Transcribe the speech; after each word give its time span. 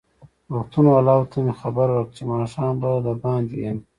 روغتون 0.53 0.85
والاوو 0.89 1.29
ته 1.31 1.37
مې 1.45 1.53
خبر 1.61 1.87
ورکړ 1.91 2.11
چې 2.17 2.23
ماښام 2.31 2.73
به 2.81 2.89
دباندې 3.05 3.57
یم. 3.65 3.77